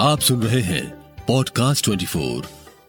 [0.00, 0.90] आप सुन रहे हैं
[1.28, 2.42] पॉडकास्ट 24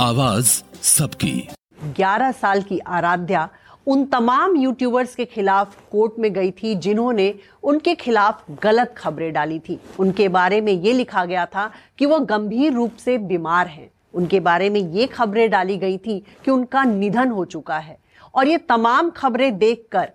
[0.00, 1.48] आवाज़ सबकी।
[1.84, 3.48] 11 साल की आराध्या
[3.86, 9.58] उन तमाम यूट्यूबर्स के खिलाफ कोर्ट में गई थी जिन्होंने उनके खिलाफ गलत खबरें डाली
[9.58, 13.90] थी। उनके बारे में ये लिखा गया था कि वो गंभीर रूप से बीमार हैं।
[14.14, 17.98] उनके बारे में ये खबरें डाली गई थी कि उनका निधन हो चुका है।
[18.34, 20.12] और ये तमाम खबरें देखकर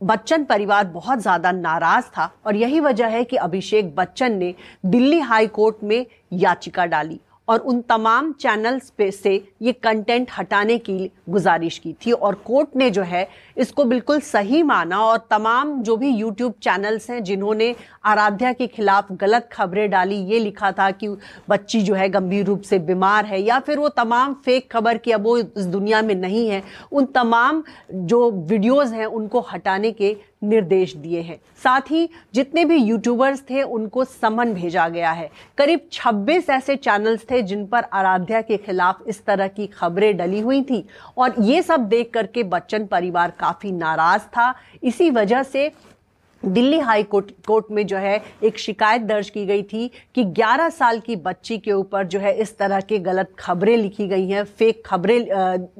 [0.00, 4.54] बच्चन परिवार बहुत ज़्यादा नाराज़ था और यही वजह है कि अभिषेक बच्चन ने
[4.86, 7.20] दिल्ली हाई कोर्ट में याचिका डाली।
[7.50, 9.32] और उन तमाम चैनल्स पे से
[9.62, 14.62] ये कंटेंट हटाने की गुजारिश की थी। और कोर्ट ने जो है, इसको बिल्कुल सही
[14.62, 17.74] माना और तमाम जो भी यूट्यूब चैनल्स हैं, जिन्होंने
[18.04, 21.08] आराध्या के खिलाफ गलत खबरें डाली, ये लिखा था कि
[21.48, 25.12] बच्ची जो है गंभीर रूप से बीमार है या फिर वो तमाम फेक खबर कि
[25.12, 30.16] अब वो इस दुनिया में नहीं है, उन तमाम जो वीडियोज़ हैं, उनको हटाने के
[30.42, 35.80] निर्देश दिए हैं। साथ ही जितने भी यूट्यूबर्स थे, उनको समन भेजा गया है। करीब
[35.92, 40.62] 26 ऐसे चैनल्स थे जिन पर आराध्या के खिलाफ इस तरह की खबरें डली हुई
[40.62, 40.84] थी।
[41.18, 45.70] और ये सब देख करके बच्चन परिवार काफ़ी नाराज़ था। इसी वजह से
[46.44, 50.70] दिल्ली हाई कोर्ट कोर्ट में जो है एक शिकायत दर्ज की गई थी कि 11
[50.70, 54.44] साल की बच्ची के ऊपर जो है इस तरह के गलत खबरें लिखी गई हैं
[54.44, 55.26] फेक खबरें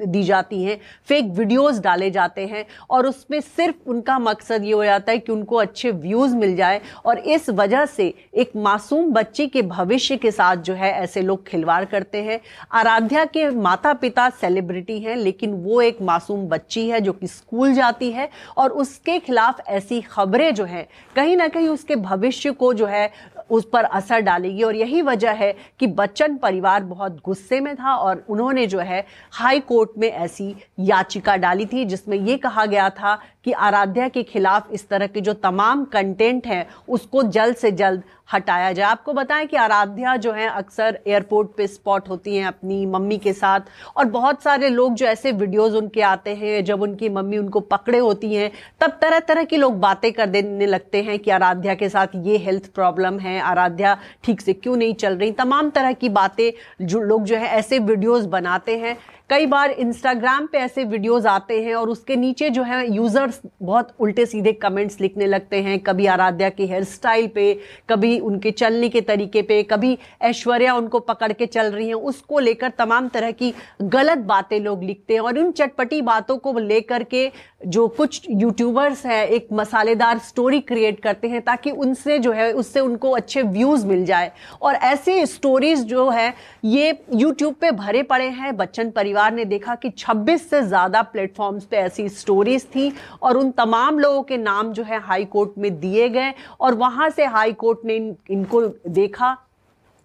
[0.06, 4.84] दी जाती हैं फेक वीडियोस डाले जाते हैं और उसमें सिर्फ़ उनका मकसद ये हो
[4.84, 9.46] जाता है कि उनको अच्छे व्यूज़ मिल जाए और इस वजह से एक मासूम बच्ची
[9.46, 12.40] के भविष्य के साथ जो है ऐसे लोग खिलवाड़ करते हैं।
[12.72, 17.72] आराध्या के माता पिता सेलिब्रिटी हैं, लेकिन वो एक मासूम बच्ची है जो कि स्कूल
[17.74, 22.72] जाती है और उसके खिलाफ ऐसी खबरें जो है कहीं ना कहीं उसके भविष्य को
[22.74, 23.10] जो है
[23.50, 27.94] उस पर असर डालेगी। और यही वजह है कि बच्चन परिवार बहुत गुस्से में था
[27.94, 32.88] और उन्होंने जो है हाई कोर्ट में ऐसी याचिका डाली थी, जिसमें यह कहा गया
[32.90, 37.70] था कि आराध्या के खिलाफ इस तरह के जो तमाम कंटेंट हैं, उसको जल्द से
[37.72, 42.46] जल्द हटाया जाए। आपको बताएँ कि आराध्या जो है, अक्सर एयरपोर्ट पे स्पॉट होती हैं
[42.46, 43.60] अपनी मम्मी के साथ,
[43.96, 47.98] और बहुत सारे लोग जो ऐसे वीडियोस उनके आते हैं, जब उनकी मम्मी उनको पकड़े
[47.98, 51.88] होती हैं, तब तरह तरह की लोग बातें कर देने लगते हैं कि आराध्या के
[51.88, 55.30] साथ ये हेल्थ प्रॉब्लम है आराध्या ठीक से क्यों नहीं चल रही?
[55.32, 58.96] तमाम तरह की बातें जो लोग जो है ऐसे वीडियोज़ बनाते हैं।
[59.30, 63.94] कई बार इंस्टाग्राम पे ऐसे वीडियोस आते हैं और उसके नीचे जो है यूज़र्स बहुत
[64.00, 67.52] उल्टे सीधे कमेंट्स लिखने लगते हैं। कभी आराध्या के हेयर स्टाइल पे,
[67.88, 72.38] कभी उनके चलने के तरीके पे, कभी ऐश्वर्या उनको पकड़ के चल रही हैं। उसको
[72.38, 73.52] लेकर तमाम तरह की
[73.82, 77.30] गलत बातें लोग लिखते हैं और उन चटपटी बातों को लेकर के
[77.66, 82.80] जो कुछ यूट्यूबर्स हैं, एक मसालेदार स्टोरी क्रिएट करते हैं ताकि उनसे जो है, उससे
[82.80, 88.28] उनको अच्छे व्यूज़ मिल जाए। और ऐसे स्टोरीज जो है, ये यूट्यूब पे भरे पड़े
[88.30, 92.92] हैं, बच्चन परिवार परिवार ने देखा कि 26 से ज़्यादा प्लेटफॉर्म्स पे ऐसी स्टोरीज थी
[93.22, 97.08] और उन तमाम लोगों के नाम जो है हाई कोर्ट में दिए गए और वहाँ
[97.10, 99.36] से हाई कोर्ट ने इन, इनको देखा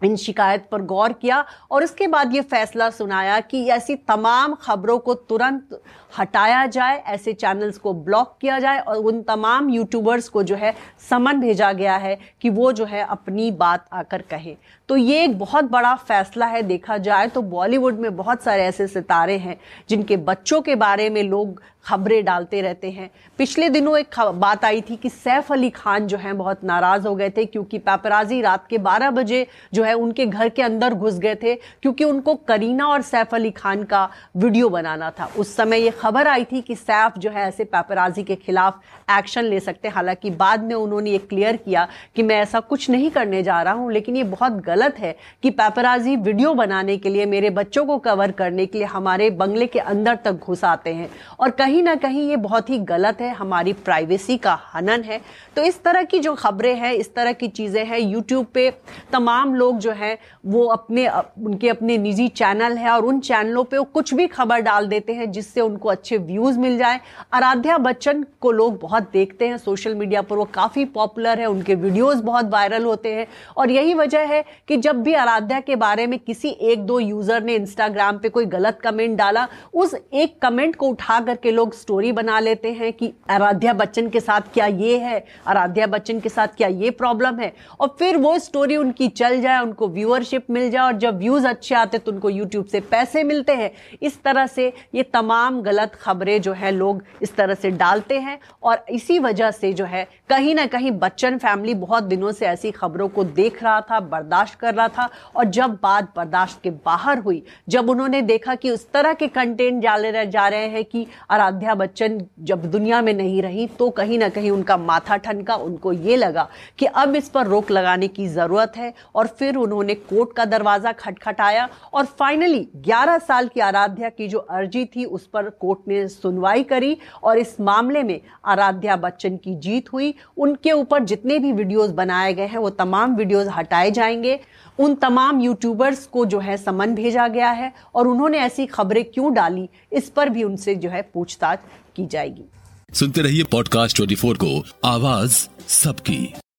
[0.01, 4.97] इन शिकायत पर गौर किया और उसके बाद ये फैसला सुनाया कि ऐसी तमाम खबरों
[5.00, 5.79] को तुरंत
[6.19, 10.73] हटाया जाए, ऐसे चैनल्स को ब्लॉक किया जाए और उन तमाम यूट्यूबर्स को जो है
[11.09, 14.56] समन भेजा गया है कि वो जो है अपनी बात आकर कहें।
[14.89, 18.88] तो ये एक बहुत बड़ा फैसला है, देखा जाए तो बॉलीवुड में बहुत सारे ऐसे
[18.88, 24.19] सितारे हैं जिनके बच्चों के बारे में लोग खबरें डालते रहते हैं। पिछले दिनों एक
[24.19, 27.77] बात आई थी कि सैफ अली खान जो है बहुत नाराज़ हो गए थे क्योंकि
[27.79, 32.03] पैपराजी रात के 12 बजे जो है, उनके घर के अंदर घुस गए थे क्योंकि
[32.03, 34.07] उनको करीना और सैफ अली खान का
[34.38, 38.24] वीडियो बनाना था। उस समय ये खबर आई थी कि सैफ जो है ऐसे पैपराजी
[38.24, 38.81] के खिलाफ
[39.12, 43.09] एक्शन ले सकते हालाँकि बाद में उन्होंने ये क्लियर किया कि मैं ऐसा कुछ नहीं
[43.12, 47.25] करने जा रहा हूँ, लेकिन ये बहुत गलत है कि पैपराजी वीडियो बनाने के लिए,
[47.25, 51.09] मेरे बच्चों को कवर करने के लिए हमारे बंगले के अंदर तक घुस आते हैं।
[51.40, 55.22] और कहीं ना कहीं ये बहुत ही गलत है, हमारी प्राइवेसी का हनन है।
[55.56, 58.69] तो इस तरह की जो खबरें हैं, इस तरह की चीज़ें हैं यूट्यूब पे
[59.12, 61.08] तमाम लोग जो हैं, वो अपने,
[61.44, 65.13] उनके अपने निजी चैनल है और उन चैनलों पे वो कुछ भी खबर डाल देते
[65.13, 67.00] हैं जिससे उनको अच्छे व्यूज़ मिल जाए।
[67.34, 71.75] आराध्या बच्चन को लोग बहुत देखते हैं सोशल मीडिया पर, वो काफ़ी पॉपुलर है, उनके
[71.75, 73.28] वीडियोज़ बहुत वायरल होते हैं।
[73.58, 77.44] और यही वजह है कि जब भी आराध्या के बारे में किसी एक दो यूज़र
[77.44, 81.74] ने इंस्टाग्राम पर कोई गलत कमेंट डाला, उस एक कमेंट को उठा करके लोग लोग
[81.74, 86.30] स्टोरी बना लेते हैं कि आराध्या बच्चन के साथ क्या ये है, आराध्या बच्चन के
[86.30, 90.69] साथ क्या ये प्रॉब्लम है। और फिर वो स्टोरी उनकी चल जाए उनको व्यूअरशिप मिल
[90.71, 93.71] जाए और जब व्यूज़ अच्छे आते तो उनको यूट्यूब से पैसे मिलते हैं।
[94.01, 98.38] इस तरह से ये तमाम गलत खबरें जो है लोग इस तरह से डालते हैं
[98.63, 102.71] और इसी वजह से जो है कहीं ना कहीं बच्चन फैमिली बहुत दिनों से ऐसी
[102.71, 107.19] खबरों को देख रहा था, बर्दाश्त कर रहा था और जब बात बर्दाश्त के बाहर
[107.19, 111.75] हुई, जब उन्होंने देखा कि उस तरह के कंटेंट डाले जा रहे हैं कि आराध्या
[111.75, 116.15] बच्चन जब दुनिया में नहीं रही तो कहीं ना कहीं उनका माथा ठनका, उनको ये
[116.15, 116.47] लगा
[116.79, 120.46] कि अब इस पर रोक लगाने की ज़रूरत है और फिर फिर उन्होंने कोर्ट का
[120.46, 125.88] दरवाज़ा खटखटाया और फाइनली 11 साल की आराध्या की जो अर्जी थी, उस पर कोर्ट
[125.88, 131.40] ने सुनवाई करी और इस मामले में आराध्या बच्चन की जीत हुई। उनके ऊपर जितने
[131.40, 134.40] भी वीडियोस बनाए गए हैं, वो तमाम वीडियोस हटाए जाएँगे।
[134.80, 139.34] उन तमाम यूट्यूबर्स को जो है समन भेजा गया है और उन्होंने ऐसी खबरें क्यों
[139.34, 141.60] डाली, इस पर भी उनसे जो है पूछताछ
[141.96, 142.46] की जाएगी।
[142.94, 146.34] सुनते रहिए पॉडकास्ट 24 को। आवाज़ सबकी।